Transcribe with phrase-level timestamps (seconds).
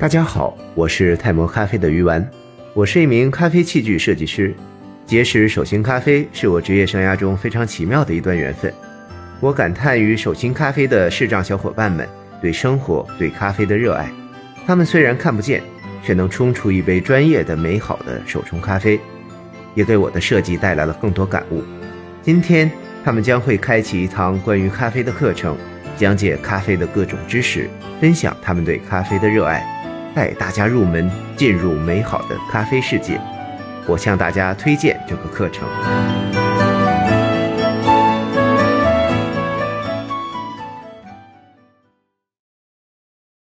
[0.00, 2.26] 大家好，我是泰摩咖啡的鱼丸，
[2.72, 4.54] 我是一名咖啡器具设计师。
[5.04, 8.72] 结识手心咖啡是我职业生涯中非常奇妙的一段缘分。
[9.40, 12.08] 我感叹于手心咖啡的视障小伙伴们
[12.40, 14.10] 对生活、对咖啡的热爱。
[14.66, 15.62] 他们虽然看不见，
[16.02, 18.98] 却能冲出一杯专业的、美好的手冲咖啡，
[19.74, 21.62] 也给我的设计带来了更多感悟。
[22.22, 22.70] 今天，
[23.04, 25.58] 他们将会开启一堂关于咖啡的课程，
[25.94, 27.68] 讲解咖啡的各种知识，
[28.00, 29.62] 分享他们对咖啡的热爱，
[30.14, 33.20] 带大家入门，进入美好的咖啡世界。
[33.86, 35.66] 我向大家推荐这个课程。